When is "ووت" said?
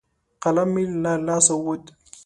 1.57-1.83